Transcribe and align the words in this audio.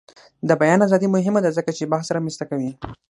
د 0.47 0.51
بیان 0.61 0.79
ازادي 0.87 1.07
مهمه 1.15 1.39
ده 1.45 1.49
ځکه 1.57 1.71
چې 1.77 1.89
بحث 1.91 2.07
رامنځته 2.15 2.45
کوي. 2.49 2.71